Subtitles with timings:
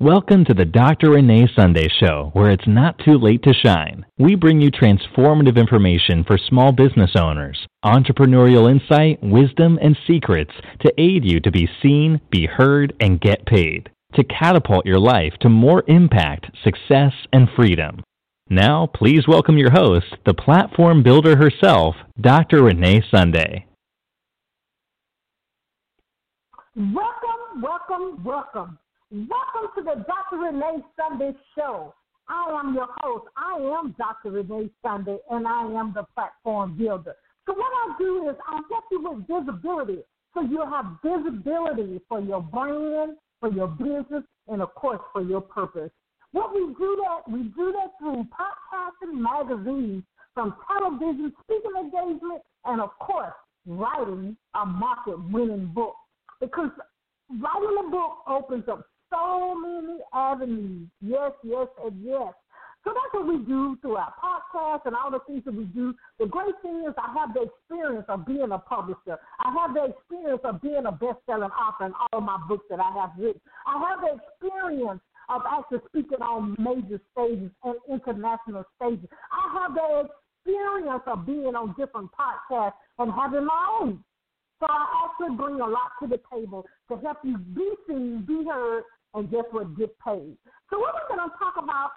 [0.00, 1.10] Welcome to the Dr.
[1.10, 4.06] Renee Sunday Show, where it's not too late to shine.
[4.16, 10.92] We bring you transformative information for small business owners, entrepreneurial insight, wisdom, and secrets to
[10.96, 15.50] aid you to be seen, be heard, and get paid, to catapult your life to
[15.50, 18.02] more impact, success, and freedom.
[18.48, 22.62] Now, please welcome your host, the platform builder herself, Dr.
[22.62, 23.66] Renee Sunday.
[26.74, 28.78] Welcome, welcome, welcome.
[29.12, 30.36] Welcome to the Dr.
[30.36, 31.92] Renee Sunday Show.
[32.28, 33.26] I am your host.
[33.36, 34.30] I am Dr.
[34.30, 37.16] Renee Sunday, and I am the platform builder.
[37.44, 40.02] So what I do is I help you with visibility,
[40.32, 45.40] so you'll have visibility for your brand, for your business, and of course for your
[45.40, 45.90] purpose.
[46.30, 50.04] What we do that we do that through podcasting, magazines,
[50.34, 53.34] from television, speaking engagement, and of course
[53.66, 55.96] writing a market-winning book.
[56.40, 56.70] Because
[57.28, 60.88] writing a book opens up so many avenues.
[61.00, 62.32] Yes, yes, and yes.
[62.82, 65.94] So that's what we do through our podcast and all the things that we do.
[66.18, 69.18] The great thing is I have the experience of being a publisher.
[69.38, 72.90] I have the experience of being a best-selling author in all my books that I
[72.98, 73.40] have written.
[73.66, 79.08] I have the experience of actually speaking on major stages and international stages.
[79.30, 80.08] I have the
[80.40, 84.02] experience of being on different podcasts and having my own.
[84.58, 88.44] So I actually bring a lot to the table to help you be seen, be
[88.44, 89.76] heard, and guess what?
[89.76, 90.36] Get paid.
[90.70, 91.90] So what we're going to talk about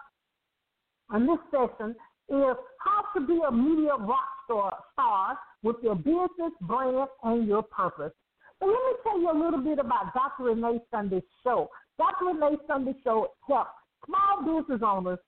[1.15, 1.95] in this session
[2.29, 7.63] is how to be a media rock star, star with your business, brand, and your
[7.63, 8.13] purpose.
[8.59, 10.45] So let me tell you a little bit about Dr.
[10.45, 11.69] Renee Sunday Show.
[11.97, 12.25] Dr.
[12.25, 13.71] Renee Sunday Show helps
[14.05, 15.19] small business owners,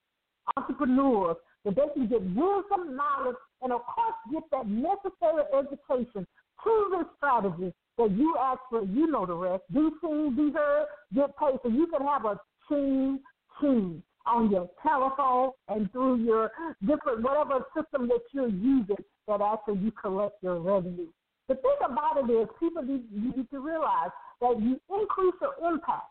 [0.55, 6.25] entrepreneurs, that they can get wisdom, knowledge, and of course get that necessary education,
[6.65, 11.59] proven strategies that you actually, you know the rest, be seen, be heard, get paid.
[11.63, 13.19] So you can have a team
[13.61, 19.77] team on your telephone and through your different, whatever system that you're using that actually
[19.77, 21.07] you collect your revenue.
[21.47, 24.09] The thing about it is people need, need to realize
[24.41, 26.09] that you increase your impact.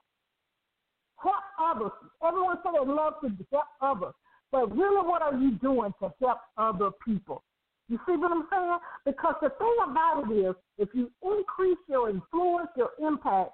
[1.16, 1.91] Help others.
[2.26, 4.15] Everyone said they love to help others.
[4.53, 7.42] But really, what are you doing to help other people?
[7.89, 8.78] You see what I'm saying?
[9.05, 13.50] Because the thing about it is, if you increase your influence, your impact,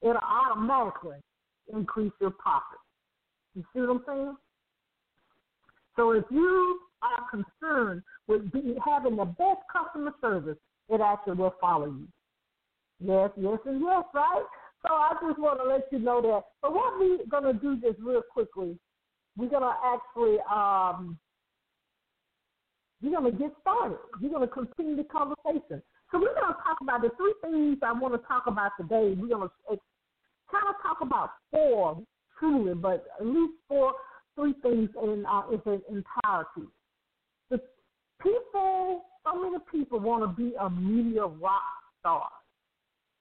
[0.00, 1.18] it'll automatically
[1.72, 2.78] increase your profit.
[3.54, 4.36] You see what I'm saying?
[5.96, 10.56] So if you are concerned with be, having the best customer service,
[10.88, 12.08] it actually will follow you.
[13.00, 14.44] Yes, yes, and yes, right?
[14.82, 16.42] So I just want to let you know that.
[16.62, 18.78] But what we're going to do just real quickly,
[19.36, 21.18] we're going to actually um,
[23.04, 23.98] we're going to get started.
[24.20, 25.82] We're going to continue the conversation.
[26.10, 29.14] So we're going to talk about the three things I want to talk about today.
[29.18, 29.78] We're going to
[30.50, 32.02] kind of talk about four
[32.38, 33.92] truly, but at least four,
[34.36, 36.70] three things in uh, its entirety.
[37.50, 37.60] The
[38.22, 41.62] people, so many people want to be a media rock
[42.00, 42.28] star.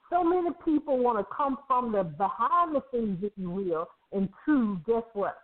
[0.09, 4.79] So many people want to come from the behind the scenes, if you will, into
[4.85, 5.37] guess what?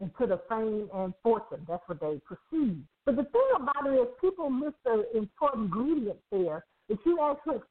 [0.00, 1.64] Into the fame and fortune.
[1.68, 2.82] That's what they perceive.
[3.08, 6.66] But the thing about it is people miss the important ingredient there.
[6.90, 7.62] If you actually,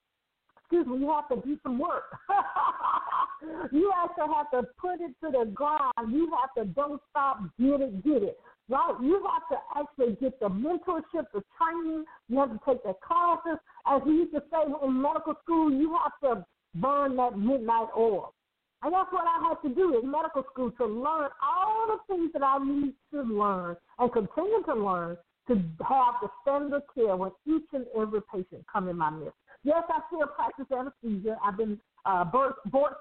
[0.58, 2.06] excuse me, you have to do some work.
[3.72, 5.94] you actually have to put it to the ground.
[6.10, 8.40] You have to don't stop, get it, get it.
[8.68, 8.96] Right?
[9.00, 12.06] You have to actually get the mentorship, the training.
[12.30, 13.60] You have to take the classes.
[13.86, 18.34] As we used to say in medical school, you have to burn that midnight oil.
[18.82, 22.32] And that's what I had to do in medical school to learn all the things
[22.34, 25.56] that I need to learn and continue to learn to
[25.88, 29.36] have the standard of care when each and every patient come in my midst.
[29.64, 31.38] Yes, I still practice anesthesia.
[31.44, 32.54] I've been uh, board,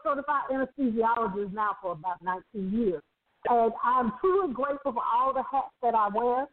[0.02, 3.02] certified anesthesiologist now for about 19 years.
[3.48, 6.46] And I'm truly grateful for all the hats that I wear,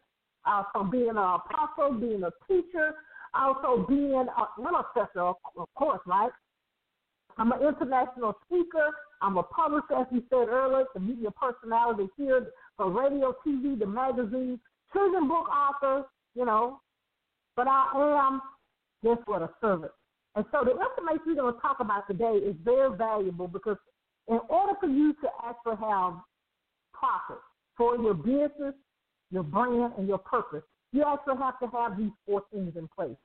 [0.46, 2.94] uh, from being an apostle, being a teacher,
[3.34, 6.30] also being a, an assessor, of course, right?
[7.36, 8.90] I'm an international speaker.
[9.22, 12.46] I'm a publisher, as you said earlier, the media personality here
[12.76, 14.60] for radio, TV, the magazines,
[14.94, 16.80] children book author, you know,
[17.56, 18.40] but I am
[19.04, 19.92] just what a servant.
[20.36, 23.76] And so the information we're going to talk about today is very valuable because
[24.28, 26.14] in order for you to actually have
[26.92, 27.38] profit
[27.76, 28.74] for your business,
[29.30, 30.62] your brand, and your purpose,
[30.92, 33.16] you actually have to have these four things in place.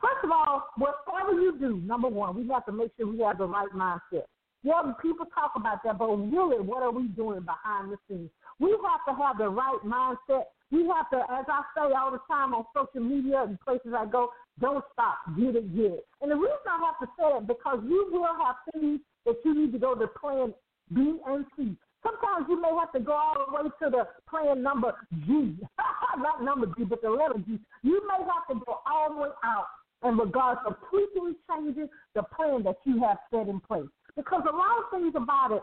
[0.00, 3.38] First of all, whatever you do, number one, we have to make sure we have
[3.38, 4.24] the right mindset.
[4.62, 8.30] Yeah, people talk about that, but really, what are we doing behind the scenes?
[8.58, 12.20] We have to have the right mindset we have to, as I say all the
[12.26, 14.30] time on social media and places I go,
[14.60, 16.06] don't stop, get it, get it.
[16.20, 19.54] And the reason I have to say it because you will have things that you
[19.54, 20.52] need to go to plan
[20.92, 21.76] B and C.
[22.02, 24.92] Sometimes you may have to go all the way to the plan number
[25.26, 25.56] G,
[26.18, 27.58] not number G, but the letter G.
[27.82, 29.66] You may have to go all the way out
[30.04, 33.88] in regards to tweaking, changing the plan that you have set in place.
[34.16, 35.62] Because a lot of things about it,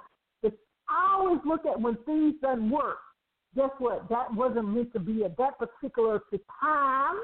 [0.89, 2.97] I always look at when things doesn't work.
[3.55, 4.09] Guess what?
[4.09, 6.21] That wasn't meant to be at that particular
[6.61, 7.15] time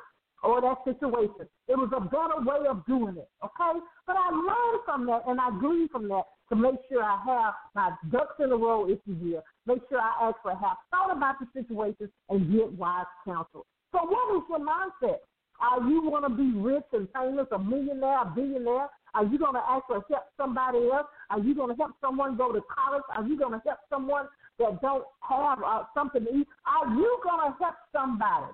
[0.44, 1.48] or that situation.
[1.68, 3.80] It was a better way of doing it, okay?
[4.08, 7.54] But I learned from that and I gleaned from that to make sure I have
[7.76, 9.44] my ducks in a row, if you will.
[9.66, 13.66] Make sure I actually have thought about the situation and get wise counsel.
[13.92, 15.20] So what is your mindset?
[15.62, 18.90] Are you want to be rich and famous, a millionaire, a billionaire?
[19.14, 21.08] Are you going to actually help somebody else?
[21.30, 23.04] Are you going to help someone go to college?
[23.16, 24.28] Are you going to help someone
[24.60, 26.48] that don't have uh, something to eat?
[26.66, 28.54] Are you going to help somebody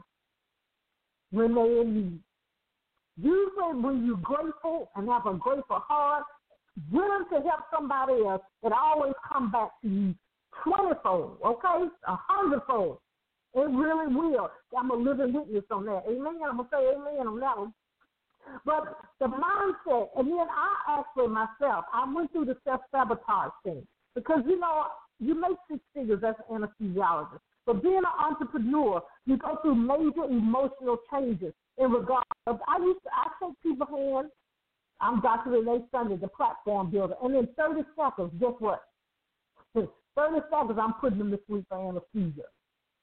[1.31, 2.19] when they're in need?
[3.18, 6.24] Usually, when you're grateful and have a grateful heart,
[6.92, 10.16] willing to help somebody else, it always comes back to you
[10.63, 12.98] twentyfold, okay, a hundredfold.
[13.56, 14.50] It really will.
[14.78, 16.04] I'm a living witness on that.
[16.10, 16.40] Amen.
[16.46, 17.74] I'm gonna say amen on that one.
[18.66, 23.88] But the mindset, and then I actually myself, I went through the self sabotage thing
[24.13, 24.88] because you know
[25.19, 30.25] you make six figures as an anesthesiologist, but being an entrepreneur, you go through major
[30.25, 32.60] emotional changes in regard of.
[32.68, 34.31] I used to I shake people's hands.
[35.00, 35.51] I'm Dr.
[35.51, 38.81] Renee Sunday, the platform builder, and in 30 seconds, guess what?
[39.74, 39.88] 30
[40.50, 42.48] seconds, I'm putting them to sleep for anesthesia.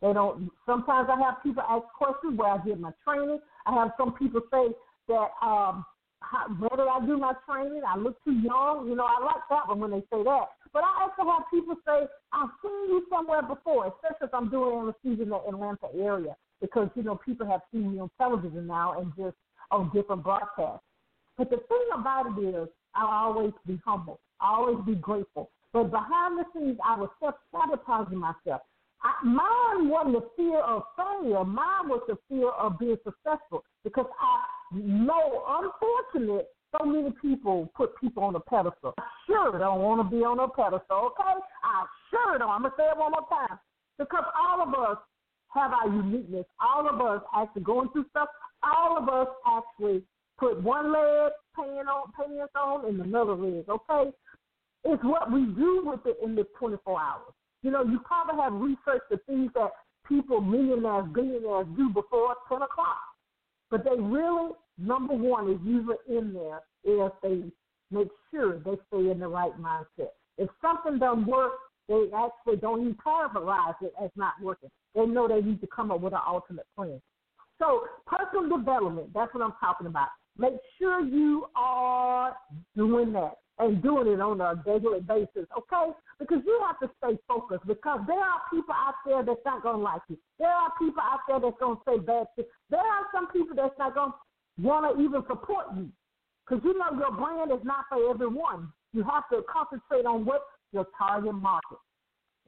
[0.03, 0.51] They don't.
[0.67, 3.39] Sometimes I have people ask questions where I get my training.
[3.67, 4.75] I have some people say
[5.09, 5.87] that um,
[6.19, 7.83] how, where did I do my training?
[7.87, 8.89] I look too young.
[8.89, 10.47] You know, I like that one when they say that.
[10.73, 14.81] But I also have people say I've seen you somewhere before, especially if I'm doing
[14.81, 18.99] anesthesia in the Atlanta area, because you know people have seen me on television now
[19.01, 19.37] and just
[19.71, 20.85] on different broadcasts.
[21.39, 24.19] But the thing about it is, I'll always be humble.
[24.41, 25.51] I always be grateful.
[25.73, 28.63] But behind the scenes, I was self sabotaging myself.
[29.05, 31.45] I, mine wasn't the fear of failure.
[31.45, 37.99] Mine was the fear of being successful because I know, unfortunate, so many people put
[38.01, 38.95] people on a pedestal.
[38.99, 41.39] I sure don't want to be on a pedestal, okay?
[41.65, 42.49] I sure don't.
[42.49, 43.59] I'm going to say it one more time.
[43.99, 44.97] Because all of us
[45.49, 46.47] have our uniqueness.
[46.61, 48.29] All of us actually going through stuff.
[48.63, 50.03] All of us actually
[50.39, 54.11] put one leg pants on, pants on and another leg, okay?
[54.85, 57.35] It's what we do with it in the 24 hours.
[57.63, 59.71] You know, you probably have researched the things that
[60.09, 63.01] people, millionaires, billionaires do before 10 o'clock.
[63.71, 67.45] But they really, number one, is usually in there if they
[67.91, 70.11] make sure they stay in the right mindset.
[70.39, 71.53] If something doesn't work,
[71.89, 74.71] they actually don't even categorize it as not working.
[74.95, 77.01] They know they need to come up with an alternate plan.
[77.59, 80.09] So personal development, that's what I'm talking about.
[80.39, 82.35] Make sure you are
[82.77, 85.93] doing that and doing it on a daily basis, okay?
[86.23, 89.79] Because you have to stay focused because there are people out there that's not going
[89.79, 90.19] to like you.
[90.39, 92.49] There are people out there that's going to say bad things.
[92.71, 94.17] There are some people that's not going to
[94.63, 95.91] want to even support you
[96.47, 98.73] because you know your brand is not for everyone.
[98.93, 100.43] You have to concentrate on what
[100.73, 101.79] your target market.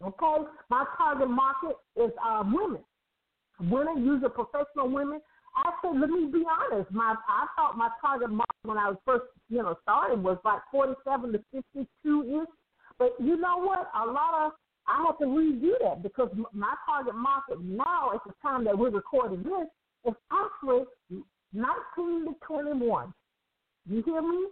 [0.03, 0.49] Okay?
[0.71, 2.83] My target market is uh, women.
[3.61, 5.21] Women, usually professional women
[5.57, 6.91] actually, let me be honest.
[6.91, 10.61] My I thought my target market when I was first, you know, started was like
[10.71, 12.49] 47 to 52 ish.
[12.99, 13.91] But you know what?
[13.95, 14.53] A lot of
[14.87, 18.91] I have to redo that because my target market now, at the time that we're
[18.91, 19.67] recording this,
[20.07, 20.85] is actually
[21.55, 23.15] 19 to 21.
[23.89, 24.47] You hear me?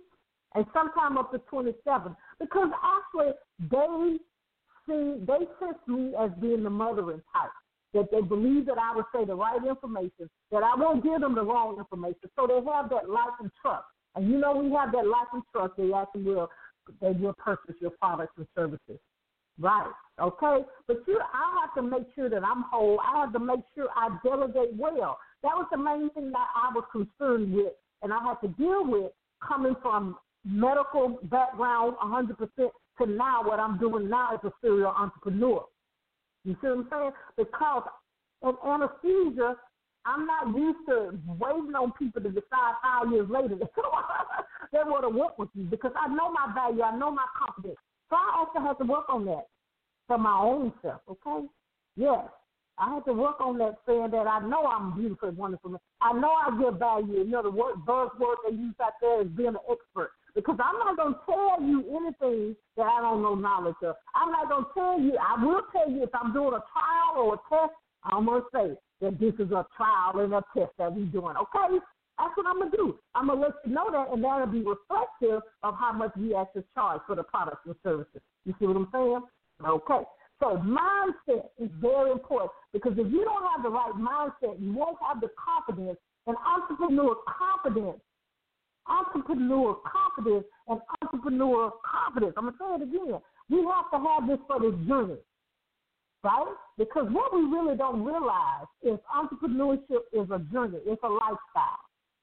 [0.54, 2.16] And sometime up to 27.
[2.40, 3.32] Because actually,
[3.70, 4.16] they
[4.86, 7.50] see, they sense me as being the mothering type
[7.94, 11.34] that they believe that I will say the right information, that I won't give them
[11.34, 12.30] the wrong information.
[12.36, 13.84] So they have that like and trust.
[14.14, 16.48] And you know, we have that like and trust, they actually will
[17.00, 18.98] they will purchase your products and services.
[19.58, 19.90] Right.
[20.20, 20.64] Okay.
[20.86, 23.00] But you I have to make sure that I'm whole.
[23.00, 25.18] I have to make sure I delegate well.
[25.42, 27.72] That was the main thing that I was concerned with
[28.02, 29.12] and I had to deal with
[29.46, 35.64] coming from medical background 100% to now what I'm doing now as a serial entrepreneur.
[36.44, 37.10] You see what I'm saying?
[37.36, 37.84] Because
[38.42, 39.56] in anesthesia,
[40.04, 43.56] I'm not used to waiting on people to decide five years later
[44.72, 47.78] they want to work with you because I know my value, I know my confidence.
[48.10, 49.46] So I also have to work on that
[50.06, 51.46] for my own self, okay?
[51.96, 52.28] Yes.
[52.78, 55.80] I have to work on that saying that I know I'm beautiful and wonderful.
[56.00, 57.18] I know I give value.
[57.18, 60.10] You know, the word buzzword they use out there is being an expert.
[60.34, 63.94] Because I'm not going to tell you anything that I don't know knowledge of.
[64.14, 65.16] I'm not going to tell you.
[65.20, 68.74] I will tell you if I'm doing a trial or a test, I'm to say
[69.00, 71.36] that this is a trial and a test that we're doing.
[71.36, 71.78] Okay?
[72.18, 72.98] That's what I'm to do.
[73.14, 76.64] I'm to let you know that, and that'll be reflective of how much we actually
[76.74, 78.20] charge for the products and services.
[78.44, 79.22] You see what I'm saying?
[79.66, 80.02] Okay.
[80.40, 84.98] So mindset is very important because if you don't have the right mindset, you won't
[85.06, 88.00] have the confidence and entrepreneur confidence.
[88.88, 92.34] Entrepreneur confidence and entrepreneur confidence.
[92.36, 93.20] I'm gonna say it again.
[93.48, 95.18] We have to have this for the journey,
[96.22, 96.54] right?
[96.78, 100.78] Because what we really don't realize is entrepreneurship is a journey.
[100.86, 101.82] It's a lifestyle.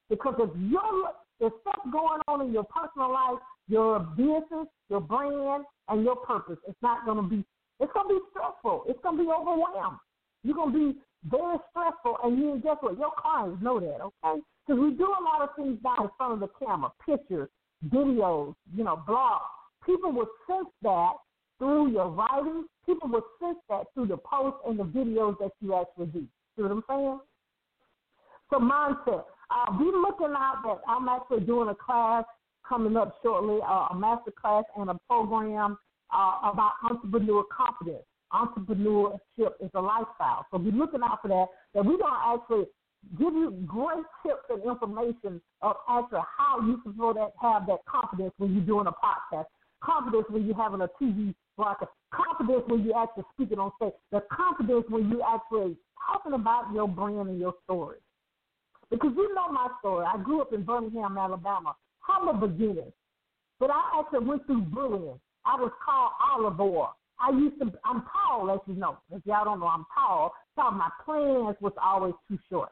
[0.10, 5.64] Because if your there's stuff going on in your personal life, your business, your brand,
[5.88, 6.58] and your purpose.
[6.68, 7.46] It's not going to be.
[7.80, 8.84] It's going to be stressful.
[8.88, 10.00] It's going to be overwhelmed.
[10.44, 12.98] You're going to be very stressful, and you guess what?
[12.98, 14.42] Your clients know that, okay?
[14.68, 17.50] Because we do a lot of things down in front of the camera, pictures,
[17.88, 19.48] videos, you know, blogs.
[19.86, 21.14] People will sense that
[21.60, 22.66] through your writing.
[22.86, 26.26] People will sense that through the posts and the videos that you actually do.
[26.56, 27.20] See what I'm saying?
[28.50, 29.26] So mindset.
[29.52, 32.24] Uh, be looking out that I'm actually doing a class
[32.68, 35.78] coming up shortly, uh, a master class and a program
[36.14, 38.04] uh, about entrepreneur confidence.
[38.32, 40.46] Entrepreneurship is a lifestyle.
[40.52, 41.48] So be looking out for that.
[41.74, 42.66] That we're going to actually
[43.18, 48.34] give you great tips and information of actually how you can that, have that confidence
[48.38, 49.46] when you're doing a podcast,
[49.82, 54.24] confidence when you're having a TV broadcast, confidence when you're actually speaking on stage, the
[54.32, 55.76] confidence when you actually
[56.08, 57.98] talking about your brand and your story.
[58.90, 60.06] Because you know my story.
[60.08, 61.76] I grew up in Birmingham, Alabama.
[62.00, 62.94] Humble beginnings.
[63.60, 65.20] But I actually went through bullying.
[65.46, 66.96] I was called Olive oil.
[67.20, 68.98] I used to, I'm tall, as you know.
[69.12, 70.34] If y'all don't know, I'm tall.
[70.56, 72.70] So my plans was always too short.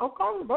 [0.00, 0.46] Okay?
[0.48, 0.54] They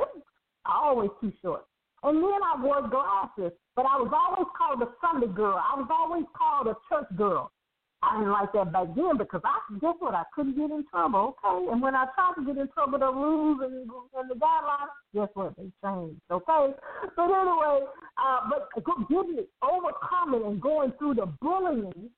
[0.66, 1.66] always too short.
[2.04, 5.58] And then I wore glasses, but I was always called a Sunday girl.
[5.58, 7.52] I was always called a church girl.
[8.04, 11.36] I didn't like that back then because I guess what I couldn't get in trouble,
[11.46, 11.72] okay?
[11.72, 15.30] And when I tried to get in trouble, the rules and, and the guidelines, guess
[15.36, 15.56] what?
[15.56, 16.74] They changed, okay?
[17.16, 17.86] But anyway,
[18.18, 22.10] uh, but getting overcoming and going through the bullying,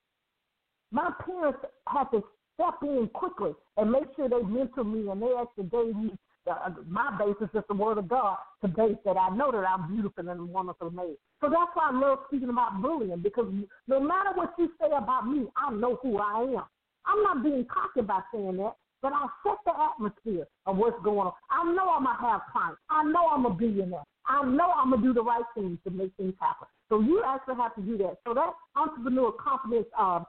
[0.91, 2.23] my parents had to
[2.53, 6.11] step in quickly and make sure they mentored me and they actually gave me
[6.49, 9.93] uh, my basis is the word of God to base that I know that I'm
[9.93, 11.17] beautiful and wonderful made.
[11.41, 13.51] So that's why I love speaking about bullying because
[13.87, 16.63] no matter what you say about me, I know who I am.
[17.05, 21.27] I'm not being cocky by saying that, but I set the atmosphere of what's going
[21.27, 21.33] on.
[21.49, 22.79] I know I'm gonna have clients.
[22.89, 24.03] I know I'm a billionaire.
[24.25, 26.67] I know I'm gonna do the right things to make things happen.
[26.89, 28.17] So you actually have to do that.
[28.25, 30.21] So that entrepreneur confidence uh,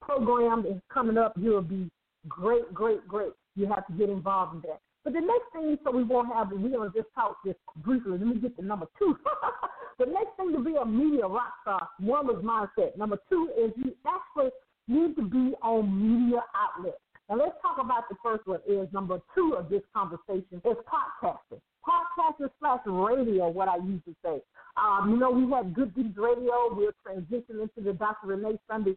[0.00, 1.34] program is coming up.
[1.36, 1.90] You'll be
[2.28, 3.32] great, great, great.
[3.56, 4.80] You have to get involved in that.
[5.04, 8.12] But the next thing, so we won't have, we're to just talk this briefly.
[8.12, 9.16] Let me get to number two.
[9.98, 12.96] the next thing to be a media rock star, one was mindset.
[12.96, 14.50] Number two is you actually
[14.86, 16.98] need to be on media outlets.
[17.28, 21.60] Now let's talk about the first one is number two of this conversation is podcasting.
[21.82, 24.40] Podcasting slash radio, what I used to say.
[24.76, 26.70] Um, you know, we had Good Deeds Radio.
[26.72, 28.28] We're transitioning into the Dr.
[28.28, 28.96] Renee Sunday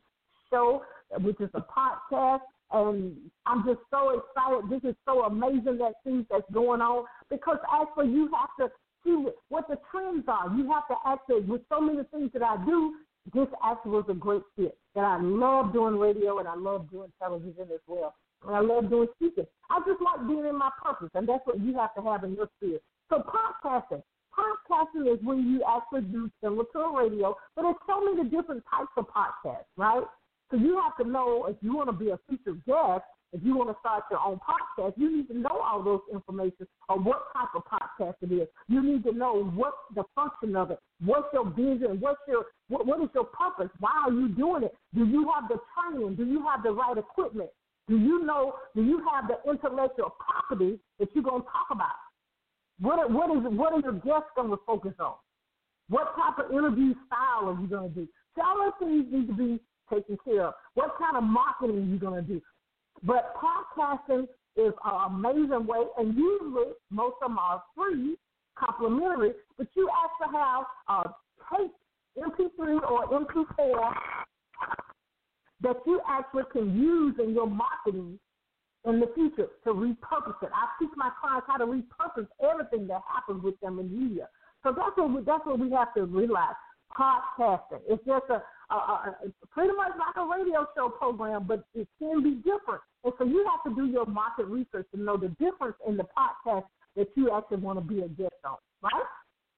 [0.51, 0.83] show,
[1.19, 2.41] which is a podcast.
[2.71, 4.69] And I'm just so excited.
[4.69, 9.25] This is so amazing that things that's going on because actually you have to see
[9.49, 10.49] what the trends are.
[10.55, 12.95] You have to actually, with so many things that I do,
[13.33, 14.77] this actually was a great fit.
[14.95, 18.15] And I love doing radio and I love doing television as well.
[18.45, 19.45] And I love doing speaking.
[19.69, 22.35] I just like being in my purpose, and that's what you have to have in
[22.35, 22.79] your sphere.
[23.09, 24.03] So podcasting.
[24.37, 28.63] Podcasting is when you actually do similar to a radio, but there's so many different
[28.69, 30.03] types of podcasts, right?
[30.55, 33.57] So you have to know if you want to be a featured guest, if you
[33.57, 37.23] want to start your own podcast, you need to know all those information on what
[37.35, 38.47] type of podcast it is.
[38.69, 42.85] You need to know what's the function of it, what's your vision, what's your what,
[42.85, 44.73] what is your purpose, why are you doing it?
[44.93, 46.15] Do you have the training?
[46.15, 47.49] Do you have the right equipment?
[47.89, 48.53] Do you know?
[48.75, 51.99] Do you have the intellectual property that you're going to talk about?
[52.79, 55.15] What what is what are your guests going to focus on?
[55.89, 58.07] What type of interview style are you going to do?
[58.35, 59.59] So all those things need to be
[59.91, 60.53] taken care of.
[60.73, 62.41] What kind of marketing are you going to do?
[63.03, 68.15] But podcasting is an amazing way, and usually most of them are free,
[68.57, 71.09] complimentary, but you actually have a
[71.51, 71.71] tape,
[72.17, 73.93] MP3 or MP4
[75.61, 78.19] that you actually can use in your marketing
[78.85, 80.49] in the future to repurpose it.
[80.53, 84.29] I teach my clients how to repurpose everything that happens with them in media.
[84.63, 86.55] So that's what we, that's what we have to realize.
[86.97, 87.81] Podcasting.
[87.89, 89.11] It's just a uh,
[89.51, 92.81] pretty much like a radio show program, but it can be different.
[93.03, 96.05] And so you have to do your market research to know the difference in the
[96.17, 99.03] podcast that you actually want to be a guest on, right?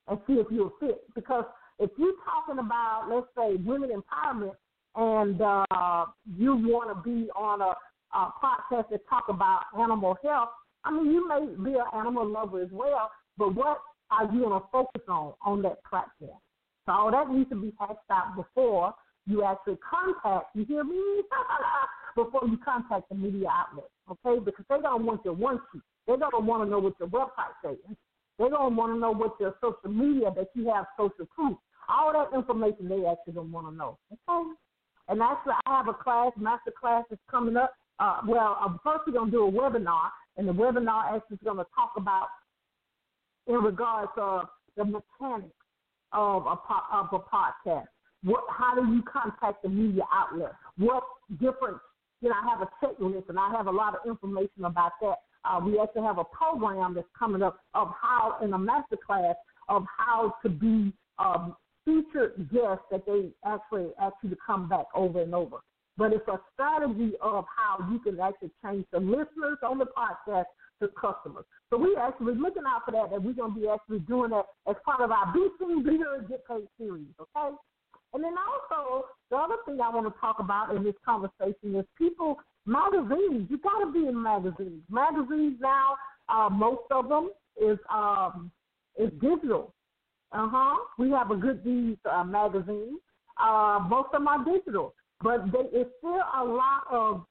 [0.08, 1.02] And see if you're fit.
[1.14, 1.44] Because
[1.78, 4.54] if you're talking about, let's say, women empowerment,
[4.96, 7.74] and uh, you want to be on a,
[8.16, 10.48] a podcast that talk about animal health,
[10.84, 14.60] I mean, you may be an animal lover as well, but what are you going
[14.60, 16.38] to focus on on that platform?
[16.88, 18.94] So all that needs to be hashed out before
[19.26, 20.56] you actually contact.
[20.56, 20.96] You hear me?
[22.16, 24.40] before you contact the media outlet, okay?
[24.42, 25.82] Because they're gonna want your one sheet.
[26.06, 27.76] They're gonna want to know what your website says.
[28.38, 31.58] They're gonna want to know what your social media that you have social proof.
[31.90, 33.98] All that information they actually don't want to know.
[34.10, 34.50] Okay.
[35.08, 37.74] And actually, I have a class, master class that's coming up.
[38.00, 41.66] Uh, well, uh, first we're gonna do a webinar, and the webinar actually is gonna
[41.74, 42.28] talk about
[43.46, 45.52] in regards to the mechanics
[46.12, 46.56] of a
[46.92, 47.86] of a podcast.
[48.24, 50.52] What, how do you contact the media outlet?
[50.76, 51.04] What
[51.40, 51.78] different,
[52.20, 55.16] you know, I have a checklist and I have a lot of information about that.
[55.44, 59.36] Uh, we actually have a program that's coming up of how, in a master class,
[59.68, 64.86] of how to be um, featured guests that they actually ask you to come back
[64.94, 65.58] over and over.
[65.96, 70.44] But it's a strategy of how you can actually change the listeners on the podcast
[70.80, 71.44] to customers.
[71.70, 74.46] So we actually looking out for that, and we're going to be actually doing that
[74.68, 77.54] as part of our Be Seen Be Heard and Get Paid series, okay?
[78.14, 81.84] And then also, the other thing I want to talk about in this conversation is
[81.96, 83.48] people, magazines.
[83.50, 84.82] You got to be in magazines.
[84.90, 85.96] Magazines now,
[86.28, 87.30] uh, most of them
[87.60, 88.50] is um,
[88.98, 89.74] is digital.
[90.32, 90.76] Uh huh.
[90.98, 92.98] We have a Good Deeds uh, magazine.
[93.40, 97.24] Uh, most of them are digital, but they, is still a lot of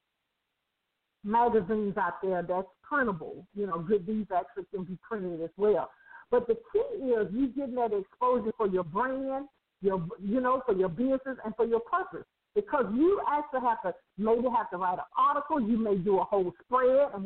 [1.28, 3.46] magazines out there that's printable.
[3.54, 5.92] You know, Good Deeds actually can be printed as well.
[6.32, 9.48] But the key is you getting that exposure for your brand
[9.82, 13.94] your you know for your business and for your purpose because you actually have to
[14.18, 17.26] maybe have to write an article you may do a whole spread and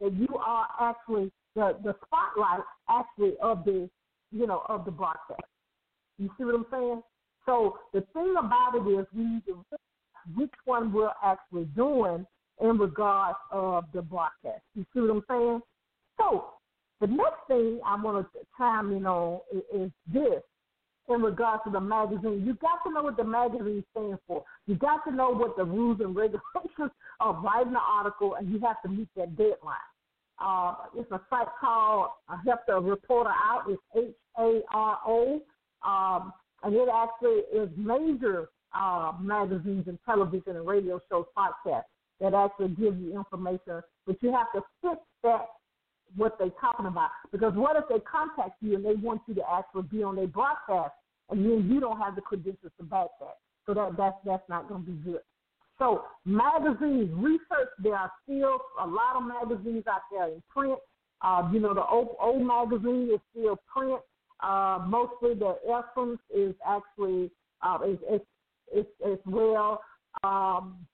[0.00, 3.88] that you are actually the the spotlight actually of the
[4.30, 5.40] you know of the broadcast
[6.18, 7.02] you see what i'm saying
[7.46, 9.64] so the thing about it is we need to
[10.36, 12.26] which one we're actually doing
[12.60, 15.60] in regards of the broadcast you see what i'm saying
[16.18, 16.46] so
[17.00, 20.42] the next thing i want to chime in on is, is this
[21.08, 22.42] in regards to the magazine.
[22.46, 24.44] You got to know what the magazine stands for.
[24.66, 28.58] You got to know what the rules and regulations of writing an article, and you
[28.60, 29.76] have to meet that deadline.
[30.38, 33.64] Uh, it's a site called uh, Help the Reporter Out.
[33.68, 35.40] It's H A R O,
[35.86, 36.32] um,
[36.64, 41.84] and it actually is major uh, magazines and television and radio shows, podcasts
[42.20, 43.82] that actually give you information.
[44.06, 45.46] But you have to fit that
[46.16, 47.10] what they're talking about.
[47.32, 50.26] Because what if they contact you and they want you to actually be on their
[50.26, 50.92] broadcast,
[51.30, 53.38] and then you don't have the credentials to back that?
[53.66, 55.20] So that that's that's not going to be good.
[55.78, 57.70] So magazines, research.
[57.82, 60.78] There are still a lot of magazines out there in print.
[61.22, 64.00] Uh, you know, the old, old magazine is still print.
[64.42, 67.30] Uh, mostly the essence is actually
[67.62, 68.20] uh, is, is,
[68.76, 69.80] is, is well.
[70.22, 70.86] Um,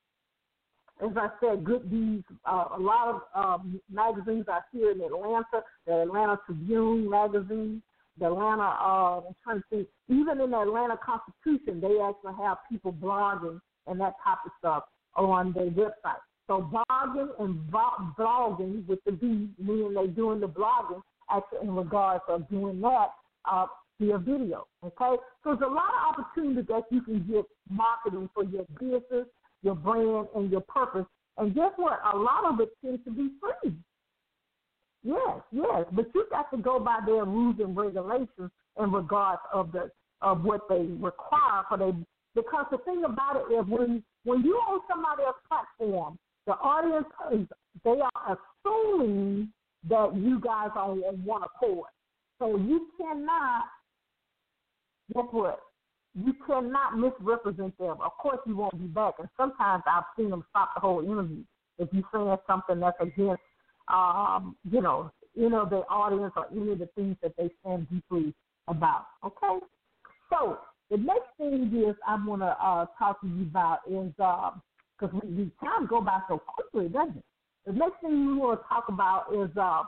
[1.03, 2.25] as I said, Good Deeds.
[2.45, 5.65] Uh, a lot of um, magazines are here in Atlanta.
[5.87, 7.83] The Atlanta Tribune magazine,
[8.19, 8.63] the Atlanta.
[8.63, 9.89] Uh, I'm trying to think.
[10.09, 14.85] Even in the Atlanta Constitution, they actually have people blogging and that type of stuff
[15.17, 16.21] on their website.
[16.47, 22.25] So blogging and blogging with the B, meaning they're doing the blogging actually in regards
[22.29, 23.09] of doing that
[23.51, 23.67] uh,
[24.01, 24.67] via video.
[24.85, 29.27] Okay, so there's a lot of opportunity that you can get marketing for your business
[29.63, 31.07] your brand, and your purpose.
[31.37, 32.01] And guess what?
[32.13, 33.75] A lot of it tends to be free.
[35.03, 39.73] Yes, yes, but you got to go by their rules and regulations in regards of
[39.73, 39.91] the
[40.23, 41.93] of what they require for they.
[42.35, 47.07] Because the thing about it is when when you on somebody else's platform, the audience
[47.33, 47.47] is
[47.83, 49.49] they are assuming
[49.89, 51.89] that you guys are on one accord.
[52.39, 53.65] So you cannot
[55.15, 55.61] guess what?
[56.15, 57.97] You cannot misrepresent them.
[58.03, 59.15] Of course, you won't be back.
[59.19, 61.45] And sometimes I've seen them stop the whole interview
[61.79, 63.43] if you're saying something that's against,
[63.89, 67.89] um, you know, you know, the audience or any of the things that they stand
[67.91, 68.35] deeply
[68.69, 69.07] about.
[69.25, 69.65] Okay,
[70.29, 70.59] so
[70.91, 75.21] the next thing is I want to uh, talk to you about is because um,
[75.25, 77.25] we, we time go by so quickly, doesn't it?
[77.67, 79.87] The next thing we want to talk about is, um,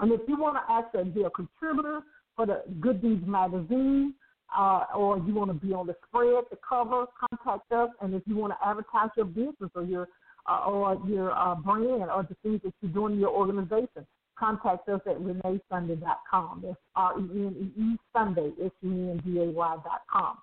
[0.00, 2.00] and if you want to actually be a contributor
[2.34, 4.14] for the Good Deeds magazine,
[4.56, 7.90] uh, or you want to be on the spread, the cover, contact us.
[8.00, 10.08] And if you want to advertise your business or your
[10.48, 14.06] uh, or your uh, brand or the things that you're doing in your organization,
[14.38, 16.62] contact us at reneesunday.com.
[16.62, 20.38] That's R-E-N-E-E Sunday, S-U-N-D-A-Y dot com.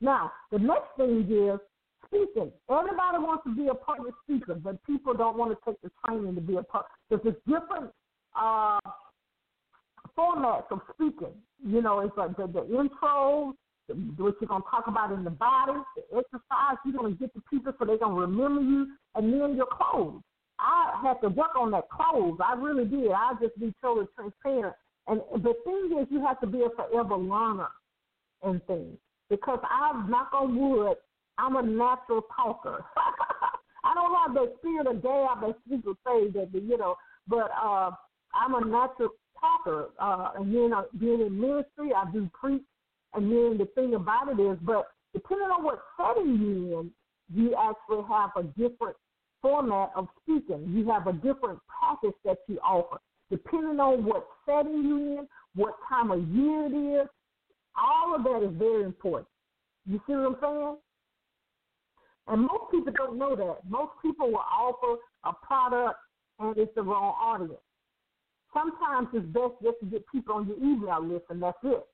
[0.00, 1.60] Now, the next thing is
[2.06, 2.52] speaking.
[2.70, 6.34] Everybody wants to be a public speaker, but people don't want to take the training
[6.34, 6.86] to be a part.
[7.08, 7.90] Because it's different
[8.38, 8.78] uh,
[10.18, 11.34] formats of speaking.
[11.64, 13.54] You know, it's like the, the intro,
[13.88, 16.78] the, what you're going to talk about in the body, the exercise.
[16.84, 19.66] You're going to get the people so they're going to remember you, and then your
[19.66, 20.22] clothes.
[20.58, 22.38] I had to work on that clothes.
[22.44, 23.10] I really did.
[23.10, 24.74] I just be totally transparent.
[25.06, 27.68] And the thing is, you have to be a forever learner
[28.44, 28.96] in things
[29.28, 30.96] because I'm knock on wood.
[31.38, 32.84] I'm a natural talker.
[33.84, 36.94] I don't have the spirit of gab as people say that, you know,
[37.28, 37.90] but uh,
[38.34, 39.10] I'm a natural
[39.44, 39.88] talker.
[40.00, 42.62] Uh, and then uh, being in ministry, I do preach.
[43.14, 46.90] And then the thing about it is, but depending on what setting you're in,
[47.32, 48.96] you actually have a different
[49.40, 50.64] format of speaking.
[50.68, 52.98] You have a different practice that you offer.
[53.30, 57.08] Depending on what setting you're in, what time of year it is,
[57.76, 59.28] all of that is very important.
[59.86, 60.76] You see what I'm saying?
[62.26, 63.58] And most people don't know that.
[63.68, 65.98] Most people will offer a product
[66.38, 67.60] and it's the wrong audience.
[68.54, 71.84] Sometimes it's best just to get people on your email list and that's it.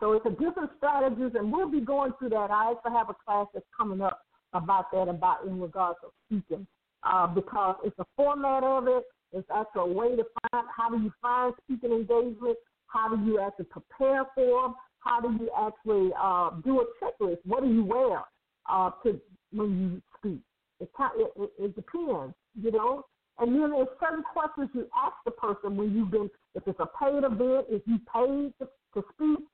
[0.00, 2.50] So it's a different strategies and we'll be going through that.
[2.50, 4.20] I actually have a class that's coming up
[4.52, 6.66] about that, about in regards to speaking,
[7.04, 9.04] uh, because it's a format of it.
[9.32, 13.40] It's actually a way to find how do you find speaking engagement, how do you
[13.40, 17.38] actually prepare for them, how do you actually uh, do a checklist?
[17.44, 18.20] What do you wear
[18.68, 19.20] uh, to
[19.52, 20.40] when you speak?
[20.80, 23.04] It, it, it depends, you know.
[23.38, 26.86] And then there's certain questions you ask the person when you've been, if it's a
[26.86, 29.44] paid event, if you paid to, to speak,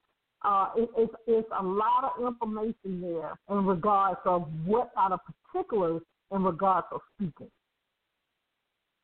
[0.42, 5.18] uh, it, it's, it's a lot of information there in regards of what are the
[5.18, 7.50] particulars in regards of speaking.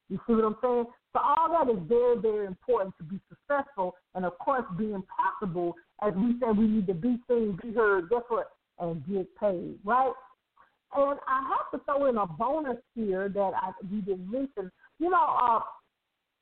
[0.09, 0.85] You see what I'm saying?
[1.13, 5.75] So all that is very, very important to be successful, and of course, being possible.
[6.03, 10.13] As we said, we need to be seen, be heard, what, and get paid, right?
[10.95, 14.71] And I have to throw in a bonus here that I we didn't mention.
[14.99, 15.61] You know, uh,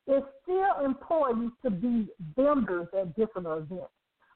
[0.06, 3.90] it's still important to be vendors at different events.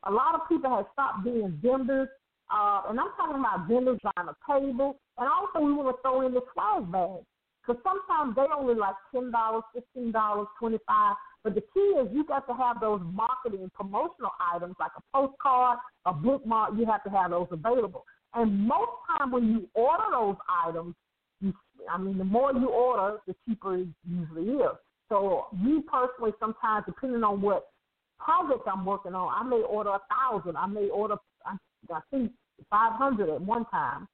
[0.05, 2.09] A lot of people have stopped being vendors,
[2.51, 6.27] uh, and I'm talking about vendors buying a table, and also we want to throw
[6.27, 7.21] in the swag bag
[7.61, 11.17] because sometimes they only like ten dollars, fifteen dollars, twenty five.
[11.45, 15.79] But the key is you got to have those marketing promotional items like a postcard,
[16.07, 16.73] a bookmark.
[16.77, 18.05] You have to have those available.
[18.35, 20.37] And most time when you order those
[20.67, 20.95] items,
[21.41, 21.53] you,
[21.91, 24.77] I mean, the more you order, the cheaper it usually is.
[25.09, 27.69] So me personally, sometimes depending on what
[28.19, 30.57] project I'm working on, I may order a thousand.
[30.57, 31.57] I may order, I,
[31.93, 32.33] I think,
[32.69, 34.09] five hundred at one time.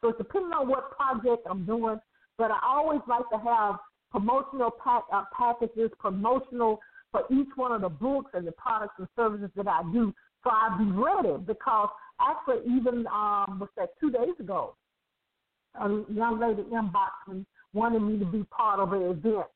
[0.00, 2.00] So it's depending on what project I'm doing.
[2.38, 3.76] But I always like to have
[4.10, 9.08] promotional pack, uh, packages, promotional for each one of the books and the products and
[9.16, 11.42] services that I do, so I'll be ready.
[11.44, 11.88] Because
[12.20, 13.90] actually, even um, what's that?
[14.00, 14.74] Two days ago,
[15.80, 19.46] a young lady inboxed me wanted me to be part of an event.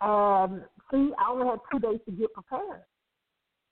[0.00, 2.82] And see, I only had two days to get prepared.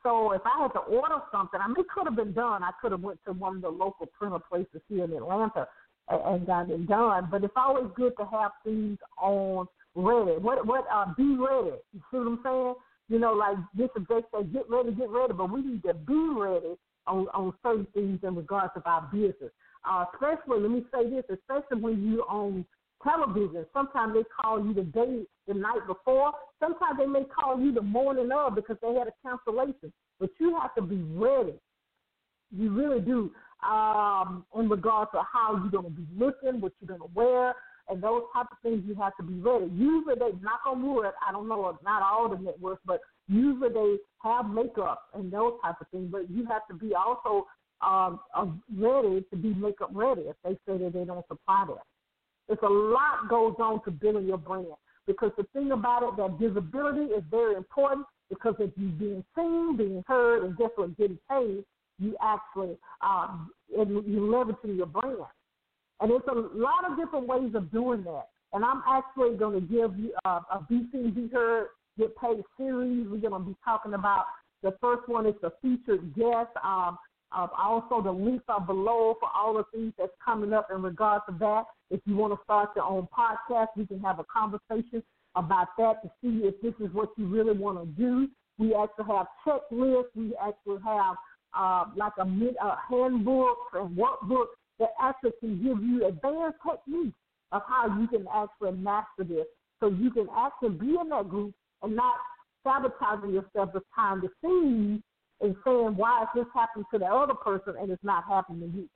[0.02, 2.62] So if I had to order something, I mean, it could have been done.
[2.62, 5.66] I could have went to one of the local printer places here in Atlanta
[6.08, 7.28] and got it done.
[7.30, 10.38] But it's always good to have things on ready.
[10.38, 11.76] What what uh be ready.
[11.92, 12.74] You see what I'm saying?
[13.08, 16.28] You know, like Bishop Jakes said, get ready, get ready, but we need to be
[16.36, 16.74] ready
[17.06, 19.50] on, on certain things in regards of our business.
[19.88, 22.64] Uh, especially, let me say this, especially when you own
[23.02, 23.64] television.
[23.72, 26.32] Sometimes they call you the day, the night before.
[26.60, 29.92] Sometimes they may call you the morning of because they had a cancellation.
[30.18, 31.54] But you have to be ready.
[32.50, 33.30] You really do
[33.68, 37.54] um, in regards to how you're going to be looking, what you're going to wear,
[37.88, 38.82] and those type of things.
[38.86, 39.70] You have to be ready.
[39.74, 41.10] Usually, they knock on wood.
[41.26, 45.76] I don't know, not all the networks, but usually they have makeup and those type
[45.80, 46.08] of things.
[46.10, 47.46] But you have to be also
[47.80, 48.46] um, uh,
[48.76, 51.82] ready to be makeup ready if they say that they don't supply that.
[52.48, 54.66] It's a lot goes on to building your brand
[55.06, 59.76] because the thing about it, that visibility is very important because if you're being seen,
[59.76, 61.64] being heard, and just what getting paid,
[61.98, 65.18] you actually um, you leveraging your brand.
[66.00, 68.28] And there's a lot of different ways of doing that.
[68.52, 72.42] And I'm actually going to give you uh, a Be Seen Be Heard Get Paid
[72.56, 73.06] series.
[73.08, 74.26] We're going to be talking about
[74.62, 76.50] the first one is the featured guest.
[76.62, 76.98] Um,
[77.36, 81.24] uh, also, the links are below for all the things that's coming up in regards
[81.28, 81.64] to that.
[81.90, 85.02] If you want to start your own podcast, we can have a conversation
[85.34, 88.28] about that to see if this is what you really want to do.
[88.58, 90.14] We actually have checklists.
[90.14, 91.16] We actually have
[91.56, 94.46] uh, like a, handbook and workbook
[94.78, 97.16] that actually can give you advanced techniques
[97.52, 99.46] of how you can actually master this.
[99.80, 102.14] So you can actually be in that group and not
[102.64, 105.02] sabotaging yourself time to see
[105.40, 108.76] and saying, why is this happening to the other person and it's not happening to
[108.76, 108.88] you?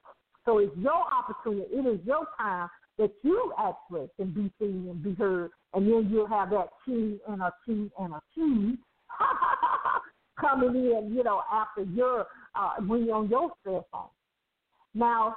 [0.45, 1.71] So it's your opportunity.
[1.71, 5.51] It is your time that you actually can be seen and be heard.
[5.75, 8.77] And then you'll have that key and a key and a key
[10.41, 14.09] coming in, you know, after your uh, when you're on your cell phone.
[14.95, 15.37] Now,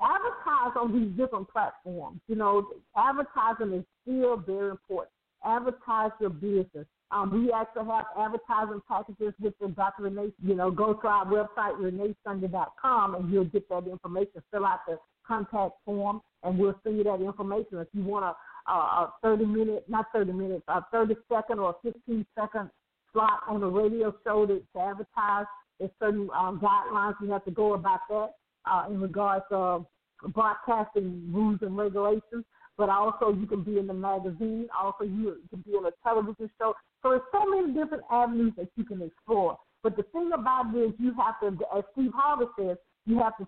[0.00, 2.20] advertise on these different platforms.
[2.26, 5.12] You know, advertising is still very important.
[5.44, 6.86] Advertise your business.
[7.12, 10.04] Um, we actually have advertising packages with the Dr.
[10.04, 10.32] Renee.
[10.42, 14.42] You know, go to our website, reneesunday.com, and you'll get that information.
[14.52, 16.20] Fill out the contact form.
[16.42, 17.78] and we'll send you that information.
[17.78, 21.76] If you want a, a, a 30 minute, not 30 minutes, a 30 second or
[21.82, 22.70] 15 second
[23.12, 25.46] slot on the radio show to, to advertise,
[25.78, 28.30] there's certain um, guidelines you have to go about that
[28.70, 29.86] uh, in regards to
[30.28, 32.44] broadcasting rules and regulations.
[32.76, 34.68] But also, you can be in the magazine.
[34.78, 36.74] Also, you can be in a television show.
[37.02, 39.58] So there's so many different avenues that you can explore.
[39.82, 43.36] But the thing about it is, you have to, as Steve Harvey says, you have
[43.38, 43.46] to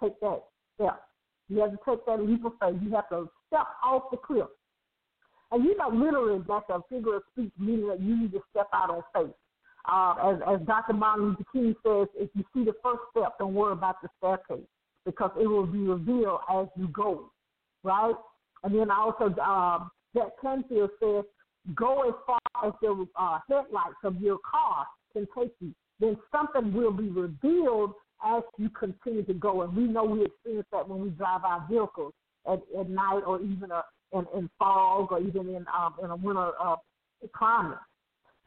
[0.00, 0.42] take that
[0.74, 1.02] step.
[1.48, 2.80] You have to take that leap of faith.
[2.82, 4.48] You have to step off the cliff.
[5.52, 8.68] And you know, literally, that's a figure of speech, meaning that you need to step
[8.74, 9.34] out on faith.
[9.90, 10.94] Uh, as, as Dr.
[10.94, 14.66] Martin Luther King says, if you see the first step, don't worry about the staircase
[15.04, 17.30] because it will be revealed as you go,
[17.84, 18.14] right?
[18.64, 21.24] And then also, uh, Jack Canfield says,
[21.74, 25.72] go as far as the uh, headlights of your car can take you.
[26.00, 27.92] Then something will be revealed
[28.24, 29.62] as you continue to go.
[29.62, 32.12] And we know we experience that when we drive our vehicles
[32.50, 36.16] at, at night or even uh, in, in fog or even in, um, in a
[36.16, 36.76] winter uh,
[37.34, 37.78] climate.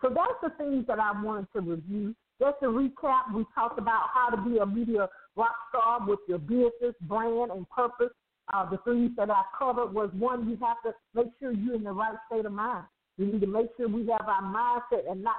[0.01, 2.15] So that's the things that I wanted to review.
[2.39, 6.39] Just to recap, we talked about how to be a media rock star with your
[6.39, 8.13] business, brand, and purpose.
[8.53, 11.83] Uh, the things that I covered was one, you have to make sure you're in
[11.83, 12.85] the right state of mind.
[13.17, 15.35] We need to make sure we have our mindset and not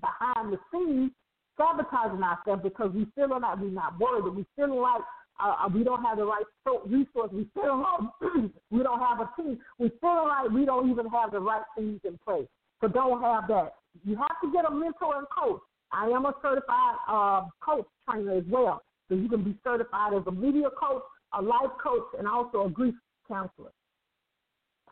[0.00, 1.12] behind the scenes
[1.56, 4.30] sabotaging ourselves because we feel like we're not worthy.
[4.30, 5.02] We feel like
[5.42, 6.44] uh, we don't have the right
[6.86, 7.32] resources.
[7.32, 9.58] We feel like we don't have a team.
[9.78, 12.48] We feel like we don't even have the right things in place.
[12.80, 13.74] So don't have that.
[14.04, 15.60] You have to get a mentor and coach.
[15.92, 18.82] I am a certified uh, coach trainer as well.
[19.08, 22.70] So you can be certified as a media coach, a life coach, and also a
[22.70, 22.94] grief
[23.26, 23.72] counselor.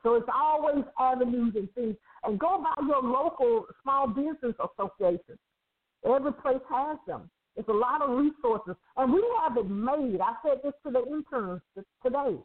[0.02, 1.96] So it's always avenues and things.
[2.24, 5.38] And go by your local small business association.
[6.04, 7.30] Every place has them.
[7.56, 8.74] It's a lot of resources.
[8.96, 10.20] And we have it made.
[10.20, 11.60] I said this to the interns
[12.04, 12.36] today.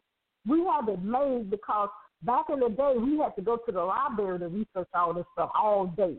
[0.46, 1.88] We have it made because
[2.22, 5.24] back in the day, we had to go to the library to research all this
[5.32, 6.16] stuff all day.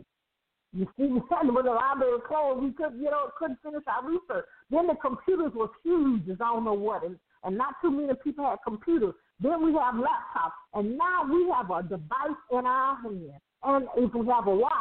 [0.75, 4.45] You see, when the library closed, we could, you know, couldn't finish our research.
[4.69, 8.11] Then the computers were huge as I don't know what, and, and not too many
[8.21, 9.13] people had computers.
[9.39, 13.31] Then we have laptops, and now we have a device in our hand.
[13.63, 14.73] And if we have a watch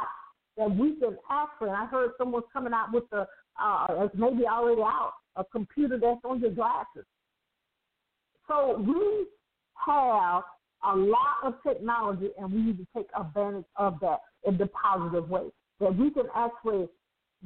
[0.56, 3.28] that we can actually, I heard someone's coming out with a,
[3.62, 7.06] uh, it's maybe already out, a computer that's on your glasses.
[8.48, 9.26] So we
[9.86, 10.42] have
[10.84, 15.30] a lot of technology, and we need to take advantage of that in the positive
[15.30, 16.88] way that we can actually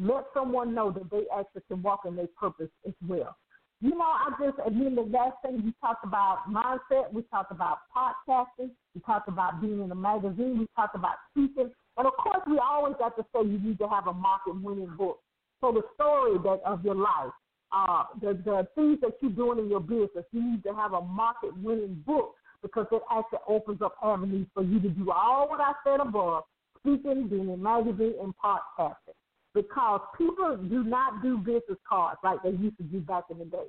[0.00, 3.36] let someone know that they actually can walk in their purpose as well.
[3.80, 7.52] You know, I just, and then the last thing we talked about mindset, we talked
[7.52, 12.12] about podcasting, we talked about being in a magazine, we talked about speaking, and of
[12.14, 15.20] course, we always have to say you need to have a market-winning book.
[15.60, 17.32] So the story that of your life,
[17.72, 21.00] uh, the the things that you're doing in your business, you need to have a
[21.00, 25.72] market-winning book because it actually opens up avenues for you to do all what I
[25.84, 26.44] said above
[26.88, 29.16] speaking, being in magazine, and podcasting.
[29.55, 33.44] Because people do not do business cards like they used to do back in the
[33.44, 33.66] day.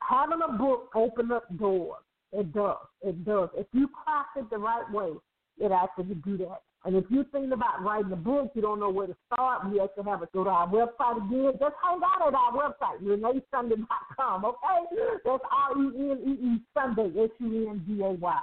[0.00, 2.02] Having a book open up doors.
[2.32, 2.76] It does.
[3.02, 3.48] It does.
[3.56, 5.12] If you craft it the right way,
[5.58, 6.62] it actually do that.
[6.84, 9.80] And if you're thinking about writing a book, you don't know where to start, we
[9.80, 11.52] actually have it go to our website again.
[11.60, 14.96] Just hang out at our website, reneesunday.com, okay?
[15.24, 18.40] That's R-E-N-E-E Sunday, S-U-N-D-A-Y.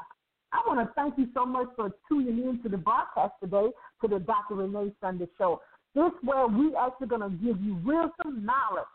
[0.51, 3.69] I want to thank you so much for tuning in to the broadcast today
[4.01, 4.55] to the Dr.
[4.55, 5.61] Renee Sunday Show.
[5.95, 8.85] This where we actually going to give you wisdom, knowledge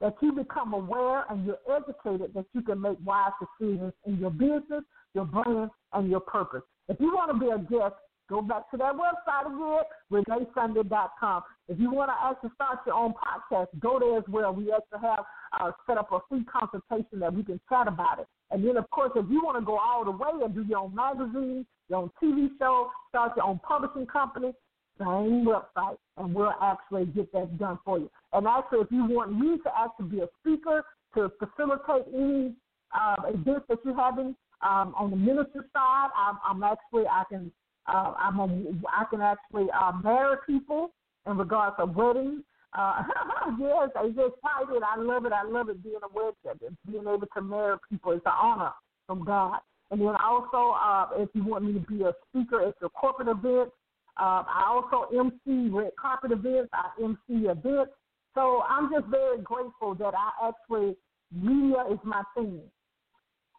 [0.00, 4.30] that you become aware and you're educated that you can make wise decisions in your
[4.30, 4.82] business,
[5.14, 6.62] your brand, and your purpose.
[6.88, 7.94] If you want to be a guest,
[8.28, 11.42] go back to that website again, reneesunday.com.
[11.68, 14.52] If you want to actually start your own podcast, go there as well.
[14.52, 15.24] We actually have
[15.60, 18.26] uh, set up a free consultation that we can chat about it.
[18.52, 20.80] And then, of course, if you want to go all the way and do your
[20.80, 24.52] own magazine, your own TV show, start your own publishing company,
[24.98, 28.10] same website, and we'll actually get that done for you.
[28.32, 30.84] And actually, if you want me to actually be a speaker
[31.14, 32.54] to facilitate any
[32.94, 37.50] uh, events that you're having um, on the ministry side, I'm, I'm actually I can
[37.88, 38.44] uh, I'm a,
[38.88, 40.92] I can actually uh, marry people
[41.26, 42.42] in regards to weddings.
[42.76, 43.02] Uh,
[43.60, 44.82] yes, I'm excited.
[44.82, 45.32] I love it.
[45.32, 48.12] I love it being a wedding, being able to marry people.
[48.12, 48.72] It's an honor
[49.06, 49.58] from God.
[49.90, 53.28] And then also, uh, if you want me to be a speaker at your corporate
[53.28, 53.72] events,
[54.18, 56.70] uh, I also MC red carpet events.
[56.72, 57.92] I MC events.
[58.34, 60.96] So I'm just very grateful that I actually
[61.30, 62.60] media is my thing.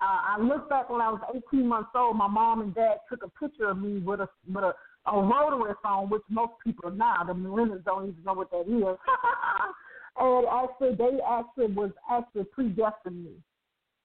[0.02, 1.22] Uh, I look back when I was
[1.54, 2.18] 18 months old.
[2.18, 4.74] My mom and dad took a picture of me with a with a,
[5.06, 8.98] a rotary phone, which most people now the millennials don't even know what that is.
[10.20, 13.32] and actually, they actually was actually predestined me.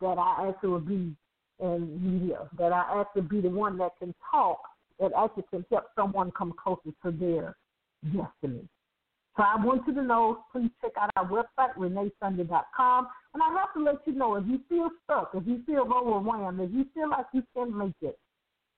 [0.00, 1.14] that I actually will be
[1.60, 4.60] in media, that I actually be the one that can talk,
[5.00, 7.56] that actually can help someone come closer to their
[8.04, 8.68] destiny.
[9.36, 13.08] So I want you to know, please check out our website, reneesunday.com.
[13.34, 16.60] And I have to let you know, if you feel stuck, if you feel overwhelmed,
[16.60, 18.18] if you feel like you can't make it,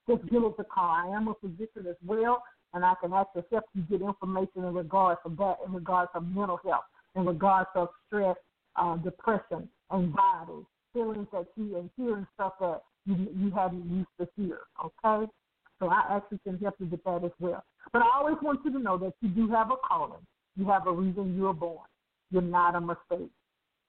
[0.08, 0.90] just give us a call.
[0.90, 2.42] I am a physician as well,
[2.74, 6.20] and I can actually help you get information in regards to that, in regards to
[6.20, 6.84] mental health,
[7.16, 8.36] in regards to stress,
[8.76, 14.28] uh, depression, anxiety, feelings that you and hearing stuff that you you hadn't used to
[14.36, 14.60] hear.
[14.84, 15.30] Okay,
[15.78, 17.64] so I actually can help you with that as well.
[17.92, 20.20] But I always want you to know that you do have a calling.
[20.56, 21.86] You have a reason you were born.
[22.30, 23.30] You're not a mistake.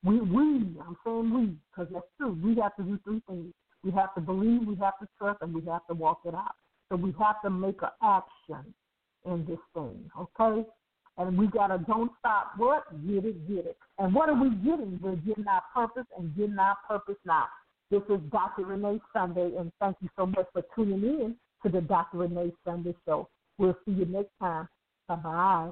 [0.03, 2.37] We, we, I'm saying we, because that's true.
[2.43, 3.53] We have to do three things.
[3.83, 6.55] We have to believe, we have to trust, and we have to walk it out.
[6.89, 8.73] So we have to make an action
[9.25, 10.67] in this thing, okay?
[11.17, 12.53] And we gotta don't stop.
[12.57, 12.83] What?
[13.07, 13.77] Get it, get it.
[13.97, 14.99] And what are we getting?
[15.01, 17.45] We're getting our purpose and getting our purpose now.
[17.89, 18.65] This is Dr.
[18.65, 22.19] Renee Sunday, and thank you so much for tuning in to the Dr.
[22.19, 23.27] Renee Sunday Show.
[23.57, 24.67] We'll see you next time.
[25.07, 25.71] Bye bye.